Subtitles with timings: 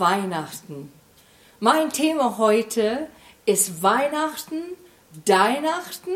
[0.00, 0.90] Weihnachten.
[1.60, 3.06] Mein Thema heute
[3.44, 4.62] ist Weihnachten,
[5.26, 6.14] Deinachten.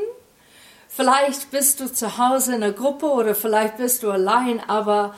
[0.88, 5.14] Vielleicht bist du zu Hause in einer Gruppe oder vielleicht bist du allein, aber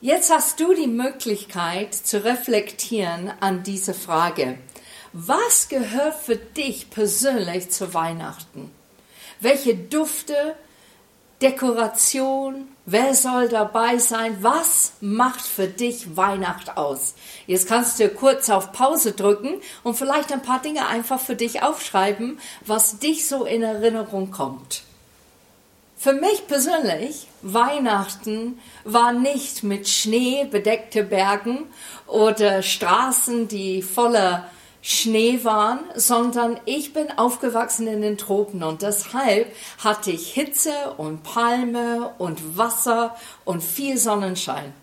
[0.00, 4.58] jetzt hast du die Möglichkeit zu reflektieren an diese Frage.
[5.12, 8.70] Was gehört für dich persönlich zu Weihnachten?
[9.40, 10.54] Welche Dufte,
[11.42, 17.14] Dekoration, wer soll dabei sein, was macht für dich Weihnacht aus.
[17.48, 21.64] Jetzt kannst du kurz auf Pause drücken und vielleicht ein paar Dinge einfach für dich
[21.64, 24.84] aufschreiben, was dich so in Erinnerung kommt.
[25.96, 31.66] Für mich persönlich, Weihnachten war nicht mit Schnee bedeckte Bergen
[32.06, 34.48] oder Straßen, die voller
[34.84, 41.22] Schnee waren, sondern ich bin aufgewachsen in den Tropen und deshalb hatte ich Hitze und
[41.22, 44.74] Palme und Wasser und viel Sonnenschein.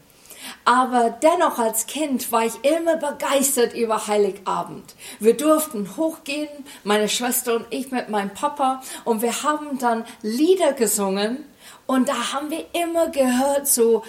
[0.63, 4.95] Aber dennoch als Kind war ich immer begeistert über Heiligabend.
[5.19, 6.47] Wir durften hochgehen,
[6.83, 11.45] meine Schwester und ich mit meinem Papa, und wir haben dann Lieder gesungen.
[11.85, 14.03] Und da haben wir immer gehört, so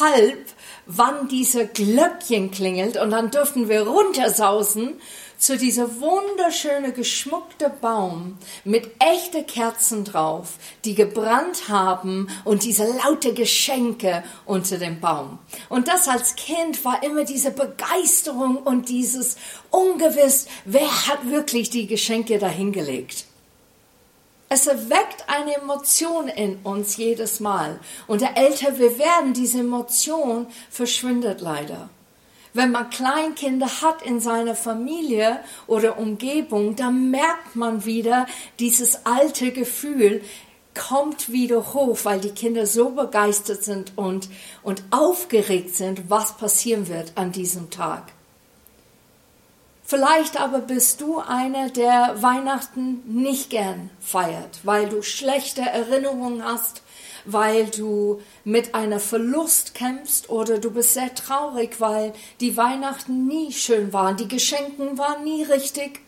[0.00, 0.46] halb,
[0.86, 2.96] wann dieser Glöckchen klingelt.
[2.96, 5.00] Und dann durften wir runtersausen
[5.42, 10.50] zu dieser wunderschöne geschmuckte Baum mit echte Kerzen drauf,
[10.84, 15.40] die gebrannt haben und diese laute Geschenke unter dem Baum.
[15.68, 19.36] Und das als Kind war immer diese Begeisterung und dieses
[19.70, 23.24] Ungewiss, wer hat wirklich die Geschenke dahingelegt.
[24.48, 27.80] Es erweckt eine Emotion in uns jedes Mal.
[28.06, 31.90] Und je älter wir werden, diese Emotion verschwindet leider.
[32.54, 38.26] Wenn man Kleinkinder hat in seiner Familie oder Umgebung, dann merkt man wieder
[38.58, 40.22] dieses alte Gefühl,
[40.74, 44.28] kommt wieder hoch, weil die Kinder so begeistert sind und,
[44.62, 48.12] und aufgeregt sind, was passieren wird an diesem Tag.
[49.84, 56.82] Vielleicht aber bist du einer, der Weihnachten nicht gern feiert, weil du schlechte Erinnerungen hast
[57.24, 63.52] weil du mit einer Verlust kämpfst oder du bist sehr traurig, weil die Weihnachten nie
[63.52, 66.00] schön waren, die Geschenken waren nie richtig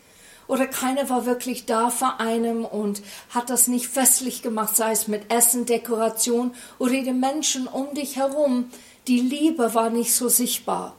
[0.47, 5.07] oder keiner war wirklich da vor einem und hat das nicht festlich gemacht, sei es
[5.07, 8.69] mit Essen, Dekoration oder die Menschen um dich herum.
[9.07, 10.95] Die Liebe war nicht so sichtbar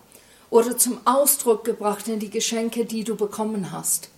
[0.51, 4.11] oder zum Ausdruck gebracht in die Geschenke, die du bekommen hast.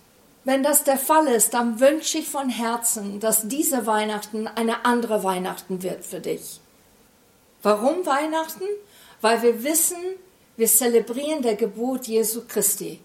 [0.45, 5.23] Wenn das der Fall ist, dann wünsche ich von Herzen, dass diese Weihnachten eine andere
[5.23, 6.61] Weihnachten wird für dich.
[7.61, 8.63] Warum Weihnachten?
[9.21, 9.97] Weil wir wissen,
[10.55, 13.01] wir zelebrieren der Geburt Jesu Christi.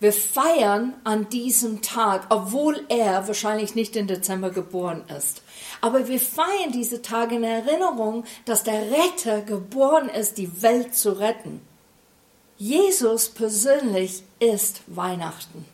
[0.00, 5.42] Wir feiern an diesem Tag, obwohl er wahrscheinlich nicht im Dezember geboren ist.
[5.80, 11.18] Aber wir feiern diese Tage in Erinnerung, dass der Retter geboren ist, die Welt zu
[11.20, 11.60] retten.
[12.58, 15.64] Jesus persönlich ist Weihnachten.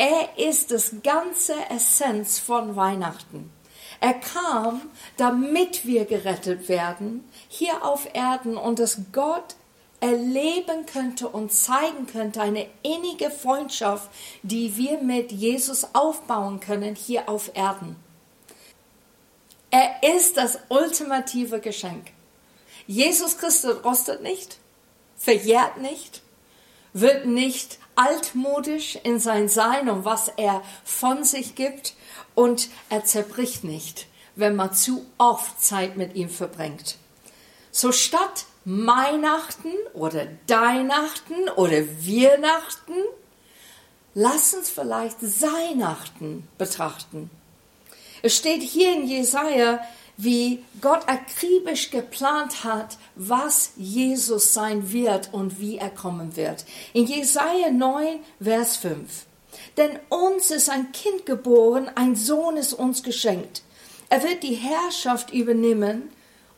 [0.00, 3.52] Er ist das ganze Essenz von Weihnachten.
[4.00, 4.80] Er kam,
[5.18, 9.56] damit wir gerettet werden, hier auf Erden und dass Gott
[10.00, 14.08] erleben könnte und zeigen könnte eine innige Freundschaft,
[14.42, 17.96] die wir mit Jesus aufbauen können hier auf Erden.
[19.70, 22.06] Er ist das ultimative Geschenk.
[22.86, 24.56] Jesus Christus rostet nicht,
[25.18, 26.22] verjährt nicht,
[26.92, 31.94] wird nicht altmodisch in sein Sein und was er von sich gibt
[32.34, 34.06] und er zerbricht nicht,
[34.36, 36.96] wenn man zu oft Zeit mit ihm verbringt.
[37.70, 42.94] So statt Weihnachten oder Deinachten oder Weihnachten,
[44.14, 47.30] lass uns vielleicht Seinachten betrachten.
[48.22, 49.80] Es steht hier in Jesaja,
[50.22, 56.64] wie Gott akribisch geplant hat, was Jesus sein wird und wie er kommen wird.
[56.92, 59.26] In Jesaja 9, Vers 5.
[59.76, 63.62] Denn uns ist ein Kind geboren, ein Sohn ist uns geschenkt.
[64.08, 66.10] Er wird die Herrschaft übernehmen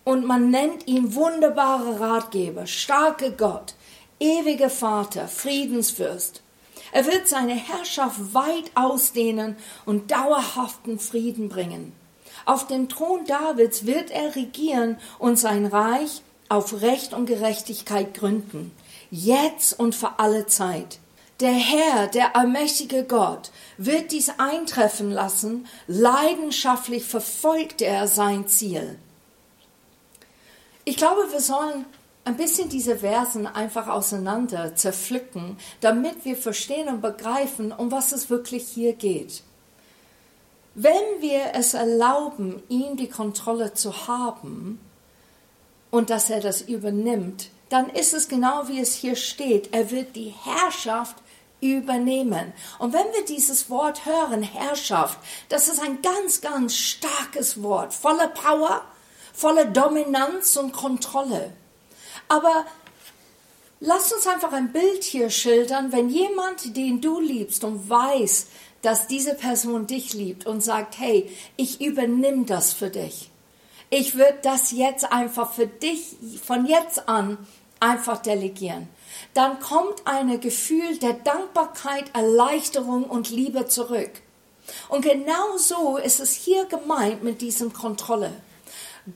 [0.05, 3.75] und man nennt ihn wunderbare Ratgeber, starke Gott,
[4.19, 6.43] ewiger Vater, Friedensfürst.
[6.93, 11.93] Er wird seine Herrschaft weit ausdehnen und dauerhaften Frieden bringen.
[12.45, 18.73] Auf dem Thron Davids wird er regieren und sein Reich auf Recht und Gerechtigkeit gründen,
[19.11, 20.99] jetzt und für alle Zeit.
[21.41, 28.99] Der Herr, der allmächtige Gott, wird dies eintreffen lassen, leidenschaftlich verfolgt er sein Ziel.
[30.85, 31.87] Ich glaube, wir sollen
[32.25, 38.31] ein bisschen diese Versen einfach auseinander zerpflücken, damit wir verstehen und begreifen, um was es
[38.31, 39.43] wirklich hier geht.
[40.75, 44.81] Wenn wir es erlauben, ihm die Kontrolle zu haben
[45.91, 49.75] und dass er das übernimmt, dann ist es genau wie es hier steht.
[49.75, 51.17] Er wird die Herrschaft
[51.61, 52.53] übernehmen.
[52.79, 58.29] Und wenn wir dieses Wort hören, Herrschaft, das ist ein ganz, ganz starkes Wort, voller
[58.29, 58.83] Power,
[59.33, 61.53] voller Dominanz und Kontrolle.
[62.29, 62.67] Aber
[63.81, 68.49] lass uns einfach ein Bild hier schildern, wenn jemand, den du liebst und weiß,
[68.83, 73.31] dass diese Person dich liebt und sagt, hey, ich übernimm das für dich.
[73.91, 77.39] Ich würde das jetzt einfach für dich von jetzt an
[77.81, 78.89] einfach delegieren
[79.35, 84.11] dann kommt ein Gefühl der Dankbarkeit, Erleichterung und Liebe zurück.
[84.89, 88.33] Und genau so ist es hier gemeint mit diesem Kontrolle.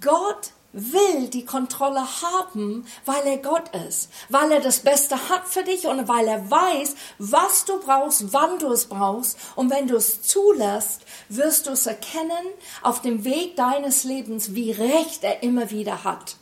[0.00, 5.64] Gott will die Kontrolle haben, weil er Gott ist, weil er das Beste hat für
[5.64, 9.38] dich und weil er weiß, was du brauchst, wann du es brauchst.
[9.56, 11.00] Und wenn du es zulässt,
[11.30, 12.46] wirst du es erkennen
[12.82, 16.36] auf dem Weg deines Lebens, wie recht er immer wieder hat.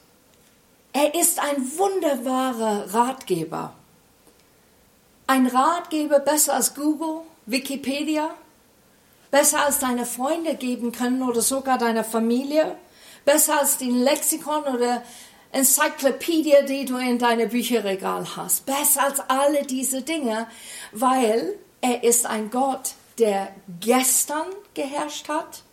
[0.92, 3.72] Er ist ein wunderbarer Ratgeber.
[5.28, 8.30] Ein Ratgeber besser als Google, Wikipedia,
[9.30, 12.76] besser als deine Freunde geben können oder sogar deine Familie,
[13.24, 15.02] besser als den Lexikon oder
[15.52, 20.46] Enzyklopädie, die du in deinem Bücherregal hast, besser als alle diese Dinge,
[20.92, 23.48] weil er ist ein Gott, der
[23.80, 25.63] gestern geherrscht hat,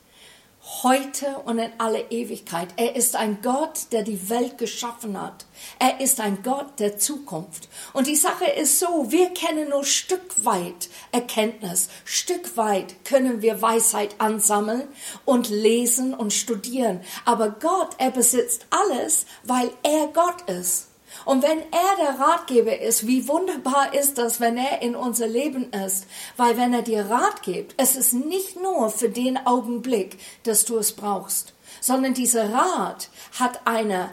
[0.83, 2.69] heute und in alle Ewigkeit.
[2.77, 5.45] Er ist ein Gott, der die Welt geschaffen hat.
[5.79, 7.67] Er ist ein Gott der Zukunft.
[7.93, 11.89] Und die Sache ist so, wir kennen nur Stück weit Erkenntnis.
[12.05, 14.87] Stück weit können wir Weisheit ansammeln
[15.25, 17.01] und lesen und studieren.
[17.25, 20.90] Aber Gott, er besitzt alles, weil er Gott ist.
[21.25, 25.71] Und wenn er der Ratgeber ist, wie wunderbar ist das, wenn er in unser Leben
[25.71, 26.07] ist?
[26.37, 30.77] Weil wenn er dir Rat gibt, es ist nicht nur für den Augenblick, dass du
[30.77, 33.09] es brauchst, sondern dieser Rat
[33.39, 34.11] hat eine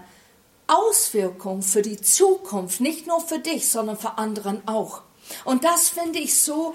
[0.67, 5.03] Auswirkung für die Zukunft, nicht nur für dich, sondern für anderen auch.
[5.45, 6.75] Und das finde ich so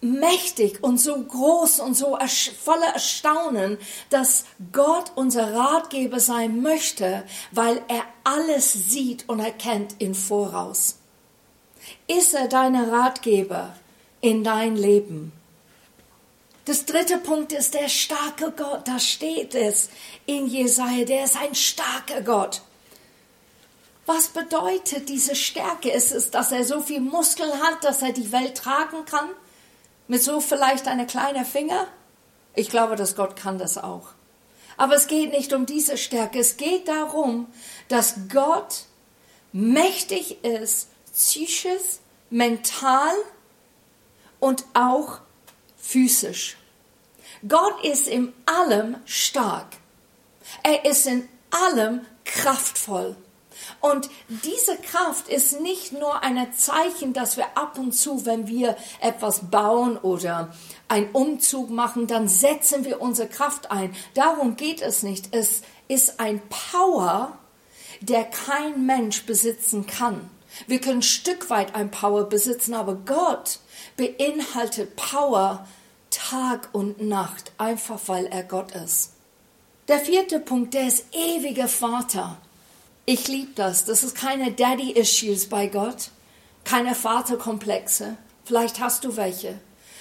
[0.00, 2.16] mächtig und so groß und so
[2.62, 3.78] voller Erstaunen,
[4.10, 10.98] dass Gott unser Ratgeber sein möchte, weil er alles sieht und erkennt im Voraus.
[12.06, 13.74] Ist er deine Ratgeber
[14.20, 15.32] in dein Leben?
[16.64, 18.86] Das dritte Punkt ist der starke Gott.
[18.86, 19.88] Da steht es
[20.26, 21.06] in Jesaja.
[21.06, 22.60] Der ist ein starker Gott.
[24.04, 25.90] Was bedeutet diese Stärke?
[25.90, 29.30] Ist es, dass er so viel Muskeln hat, dass er die Welt tragen kann?
[30.08, 31.86] Mit so vielleicht eine kleine Finger?
[32.54, 34.08] Ich glaube, dass Gott kann das auch.
[34.76, 36.38] Aber es geht nicht um diese Stärke.
[36.38, 37.46] Es geht darum,
[37.88, 38.86] dass Gott
[39.52, 41.98] mächtig ist, psychisch,
[42.30, 43.14] mental
[44.40, 45.20] und auch
[45.76, 46.56] physisch.
[47.46, 49.66] Gott ist in allem stark.
[50.62, 53.16] Er ist in allem kraftvoll.
[53.80, 58.76] Und diese Kraft ist nicht nur ein Zeichen, dass wir ab und zu, wenn wir
[59.00, 60.54] etwas bauen oder
[60.88, 63.94] einen Umzug machen, dann setzen wir unsere Kraft ein.
[64.14, 65.34] Darum geht es nicht.
[65.34, 67.38] Es ist ein Power,
[68.00, 70.30] der kein Mensch besitzen kann.
[70.66, 73.60] Wir können ein Stück weit ein Power besitzen, aber Gott
[73.96, 75.66] beinhaltet Power
[76.10, 79.12] Tag und Nacht, einfach weil er Gott ist.
[79.88, 82.38] Der vierte Punkt, der ist ewiger Vater.
[83.10, 83.86] Ich liebe das.
[83.86, 86.10] Das ist keine Daddy-Issues bei Gott,
[86.64, 88.18] keine Vaterkomplexe.
[88.44, 89.58] Vielleicht hast du welche.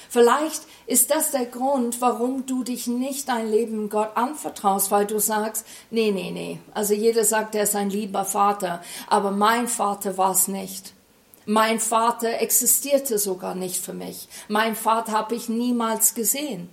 [0.09, 5.19] Vielleicht ist das der Grund, warum du dich nicht dein Leben Gott anvertraust, weil du
[5.19, 6.59] sagst, nee, nee, nee.
[6.73, 10.91] Also jeder sagt, er ist ein lieber Vater, aber mein Vater war es nicht.
[11.45, 14.27] Mein Vater existierte sogar nicht für mich.
[14.49, 16.67] Mein Vater habe ich niemals gesehen.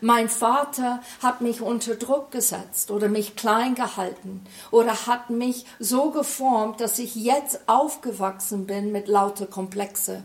[0.00, 6.10] Mein Vater hat mich unter Druck gesetzt oder mich klein gehalten oder hat mich so
[6.10, 10.22] geformt, dass ich jetzt aufgewachsen bin mit lauter Komplexe.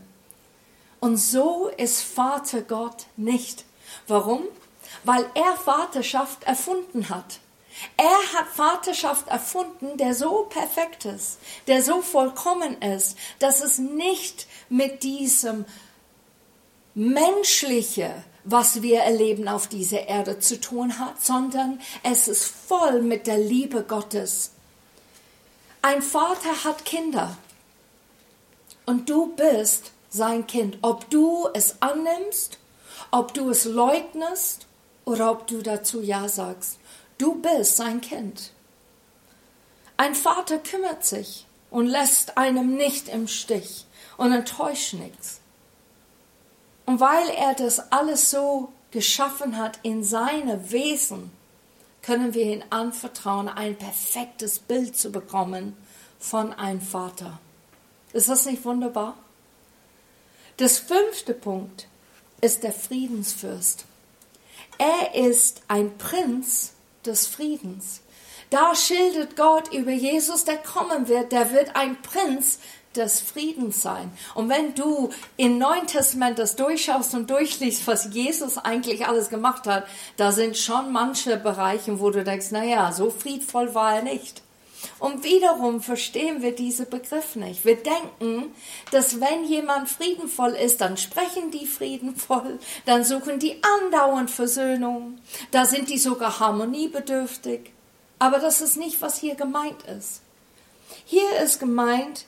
[1.00, 3.66] Und so ist Vater Gott nicht.
[4.08, 4.44] Warum?
[5.04, 7.40] Weil er Vaterschaft erfunden hat.
[7.96, 14.48] Er hat Vaterschaft erfunden, der so perfekt ist, der so vollkommen ist, dass es nicht
[14.70, 15.66] mit diesem
[16.96, 18.12] menschliche
[18.50, 23.38] was wir erleben auf dieser Erde zu tun hat, sondern es ist voll mit der
[23.38, 24.52] Liebe Gottes.
[25.82, 27.38] Ein Vater hat Kinder
[28.86, 32.58] und du bist sein Kind, ob du es annimmst,
[33.12, 34.66] ob du es leugnest
[35.04, 36.80] oder ob du dazu Ja sagst.
[37.18, 38.52] Du bist sein Kind.
[39.98, 43.86] Ein Vater kümmert sich und lässt einem nicht im Stich
[44.16, 45.42] und enttäuscht nichts.
[46.88, 51.32] Und weil er das alles so geschaffen hat in seinem Wesen,
[52.02, 55.76] können wir ihn anvertrauen, ein perfektes Bild zu bekommen
[56.18, 57.40] von einem Vater.
[58.14, 59.18] Ist das nicht wunderbar?
[60.56, 61.90] Das fünfte Punkt
[62.40, 63.84] ist der Friedensfürst.
[64.78, 66.72] Er ist ein Prinz
[67.06, 68.00] des Friedens.
[68.50, 71.34] Da schildert Gott über Jesus, der kommen wird.
[71.34, 72.60] Der wird ein Prinz
[72.98, 74.12] des Friedens sein.
[74.36, 79.68] Und wenn du im Neuen Testament das durchschaust und durchliest, was Jesus eigentlich alles gemacht
[79.68, 79.88] hat,
[80.18, 84.42] da sind schon manche Bereiche, wo du denkst, naja, so friedvoll war er nicht.
[85.00, 87.66] Und wiederum verstehen wir diesen Begriff nicht.
[87.66, 88.54] Wir denken,
[88.92, 95.20] dass wenn jemand friedenvoll ist, dann sprechen die friedenvoll, dann suchen die andauernd Versöhnung,
[95.52, 97.72] da sind die sogar harmoniebedürftig.
[98.20, 100.22] Aber das ist nicht, was hier gemeint ist.
[101.06, 102.26] Hier ist gemeint,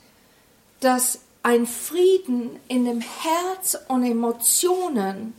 [0.80, 5.34] dass ein Frieden in dem Herz und Emotionen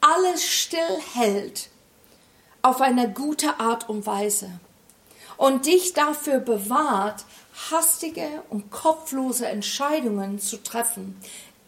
[0.00, 1.68] alles stillhält
[2.62, 4.50] auf eine gute Art und Weise
[5.36, 7.24] und dich dafür bewahrt,
[7.70, 11.20] hastige und kopflose Entscheidungen zu treffen.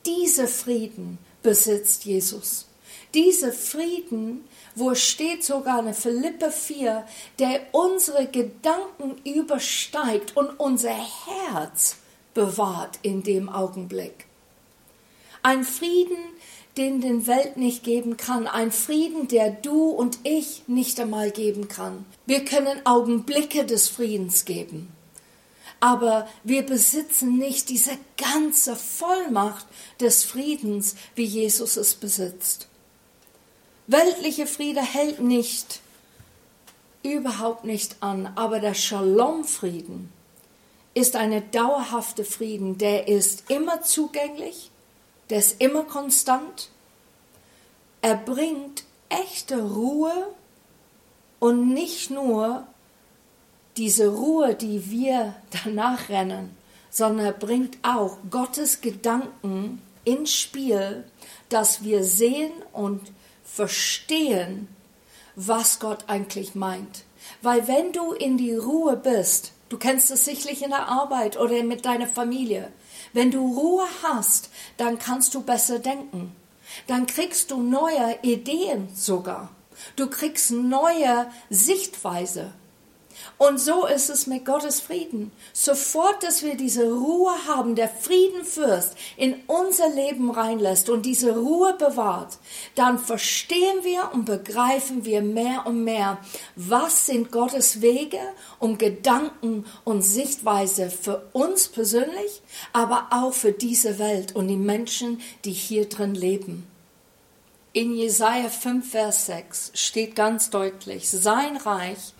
[0.07, 2.67] Diese Frieden besitzt Jesus.
[3.15, 4.45] Diese Frieden,
[4.75, 7.07] wo steht sogar eine Philippe 4,
[7.39, 11.97] der unsere Gedanken übersteigt und unser Herz
[12.35, 14.27] bewahrt in dem Augenblick.
[15.43, 16.19] Ein Frieden,
[16.77, 21.69] den den Welt nicht geben kann, ein Frieden, der du und ich nicht einmal geben
[21.69, 22.07] kann.
[22.27, 24.91] Wir können Augenblicke des Friedens geben,
[25.81, 29.67] aber wir besitzen nicht diese ganze Vollmacht
[30.01, 32.69] des Friedens, wie Jesus es besitzt.
[33.89, 35.81] Weltliche Friede hält nicht,
[37.03, 40.11] überhaupt nicht an, aber der Shalom-Frieden
[40.95, 44.71] ist eine dauerhafte Frieden, der ist immer zugänglich,
[45.31, 46.71] der ist immer konstant.
[48.03, 50.13] Er bringt echte Ruhe
[51.39, 52.67] und nicht nur
[53.77, 55.35] diese Ruhe, die wir
[55.65, 56.57] danach rennen,
[56.91, 61.05] sondern er bringt auch Gottes Gedanken ins Spiel,
[61.49, 63.01] dass wir sehen und
[63.45, 64.69] verstehen,
[65.37, 67.05] was Gott eigentlich meint.
[67.41, 71.63] Weil wenn du in die Ruhe bist, du kennst es sicherlich in der Arbeit oder
[71.63, 72.71] mit deiner Familie,
[73.15, 76.37] wenn du Ruhe hast, dann kannst du besser denken.
[76.87, 79.51] Dann kriegst du neue Ideen sogar.
[79.97, 82.53] Du kriegst neue Sichtweise.
[83.39, 85.33] Und so ist es mit Gottes Frieden.
[85.53, 91.75] Sofort, dass wir diese Ruhe haben, der Friedenfürst in unser Leben reinlässt und diese Ruhe
[91.75, 92.39] bewahrt,
[92.75, 96.19] dann verstehen wir und begreifen wir mehr und mehr,
[96.57, 98.21] was sind Gottes Wege
[98.59, 102.43] und Gedanken und Sichtweise für uns persönlich,
[102.73, 106.67] aber auch für diese Welt und die Menschen, die hier drin leben.
[107.75, 112.13] In Jesaja 5, Vers 6 steht ganz deutlich, sein Reich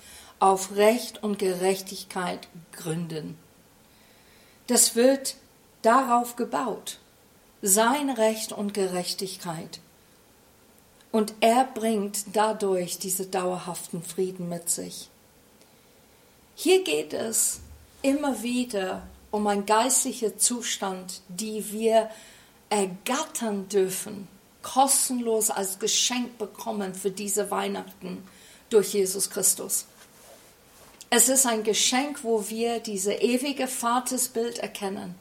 [0.43, 3.39] auf Recht und Gerechtigkeit gründen.
[4.67, 5.37] Das wird
[5.83, 6.99] darauf gebaut,
[7.63, 9.79] sein Recht und Gerechtigkeit.
[11.13, 15.11] Und er bringt dadurch diese dauerhaften Frieden mit sich.
[16.57, 17.61] Hier geht es
[18.03, 22.11] immer wieder um einen geistlichen Zustand, die wir
[22.69, 24.27] ergattern dürfen,
[24.63, 28.25] kostenlos als Geschenk bekommen für diese Weihnachten
[28.71, 29.87] durch Jesus Christus.
[31.15, 35.15] Es ist ein Geschenk, wo wir diese ewige Vatersbild erkennen,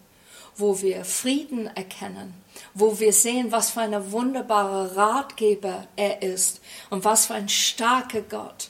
[0.55, 2.33] wo wir Frieden erkennen,
[2.73, 8.21] wo wir sehen, was für ein wunderbarer Ratgeber er ist und was für ein starker
[8.21, 8.69] Gott.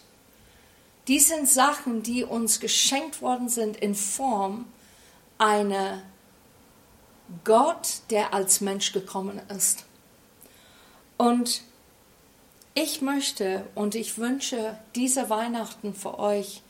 [1.07, 4.65] Dies sind Sachen, die uns geschenkt worden sind in Form
[5.37, 6.01] einer
[7.43, 9.85] Gott, der als Mensch gekommen ist.
[11.17, 11.61] Und
[12.73, 16.63] ich möchte und ich wünsche diese Weihnachten für euch,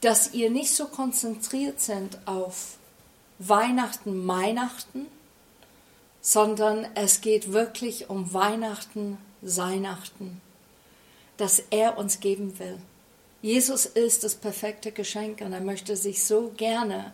[0.00, 2.76] dass ihr nicht so konzentriert sind auf
[3.38, 5.06] Weihnachten, Weihnachten,
[6.20, 10.40] sondern es geht wirklich um Weihnachten, Seinachten,
[11.36, 12.78] das er uns geben will.
[13.42, 17.12] Jesus ist das perfekte Geschenk und er möchte sich so gerne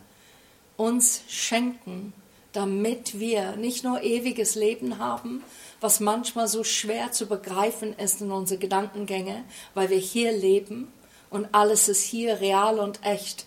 [0.77, 2.13] uns schenken,
[2.53, 5.43] damit wir nicht nur ewiges Leben haben,
[5.81, 10.93] was manchmal so schwer zu begreifen ist in unsere Gedankengänge, weil wir hier leben,
[11.33, 13.47] und alles ist hier real und echt.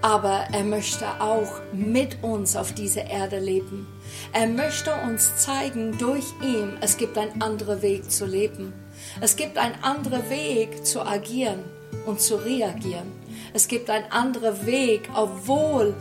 [0.00, 3.86] Aber er möchte auch mit uns auf dieser Erde leben.
[4.32, 8.72] Er möchte uns zeigen, durch ihn, es gibt einen anderen Weg zu leben.
[9.20, 11.64] Es gibt einen anderen Weg zu agieren
[12.06, 13.10] und zu reagieren.
[13.54, 15.94] Es gibt einen anderen Weg, obwohl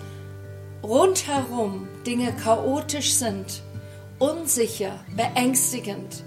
[0.83, 3.63] rundherum Dinge chaotisch sind,
[4.19, 6.23] unsicher, beängstigend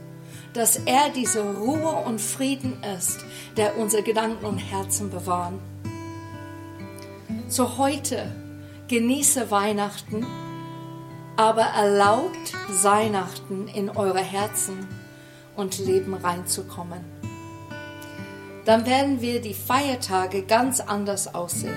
[0.56, 3.18] dass er diese Ruhe und Frieden ist,
[3.56, 5.60] der unsere Gedanken und Herzen bewahren.
[7.48, 8.32] So heute
[8.88, 10.26] genieße Weihnachten,
[11.36, 14.88] aber erlaubt Weihnachten in eure Herzen
[15.56, 17.04] und Leben reinzukommen.
[18.64, 21.76] Dann werden wir die Feiertage ganz anders aussehen.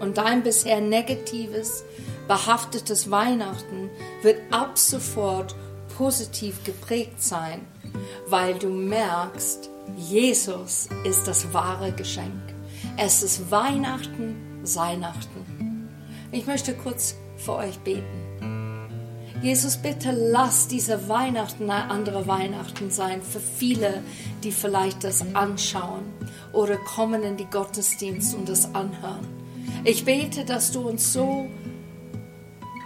[0.00, 1.84] Und dein bisher negatives,
[2.26, 3.90] behaftetes Weihnachten
[4.22, 5.54] wird ab sofort
[6.00, 7.60] positiv geprägt sein,
[8.26, 12.40] weil du merkst, Jesus ist das wahre Geschenk.
[12.96, 15.90] Es ist Weihnachten, Weihnachten.
[16.32, 18.88] Ich möchte kurz für euch beten.
[19.42, 24.02] Jesus, bitte lass diese Weihnachten ein andere Weihnachten sein für viele,
[24.42, 26.04] die vielleicht das anschauen
[26.54, 29.28] oder kommen in die Gottesdienst und das anhören.
[29.84, 31.46] Ich bete, dass du uns so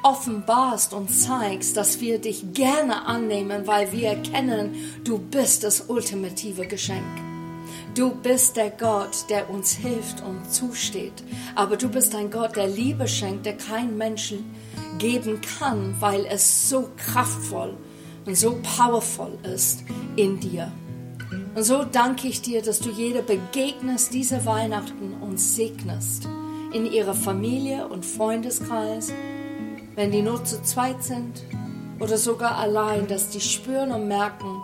[0.05, 6.67] offenbarst und zeigst, dass wir dich gerne annehmen, weil wir erkennen, du bist das ultimative
[6.67, 7.03] Geschenk.
[7.95, 11.25] Du bist der Gott, der uns hilft und zusteht.
[11.55, 14.35] Aber du bist ein Gott, der Liebe schenkt, der kein Mensch
[14.99, 17.75] geben kann, weil es so kraftvoll
[18.27, 19.85] und so powerful ist
[20.17, 20.71] in dir.
[21.55, 26.29] Und so danke ich dir, dass du jede begegnest diese Weihnachten und segnest
[26.73, 29.13] in ihrer Familie und Freundeskreis
[29.95, 31.43] wenn die nur zu zweit sind
[32.01, 34.61] oder sogar allein, dass die spüren und merken,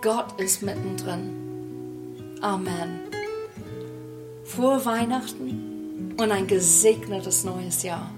[0.00, 2.38] Gott ist mittendrin.
[2.40, 3.00] Amen.
[4.44, 8.10] Frohe Weihnachten und ein gesegnetes neues Jahr.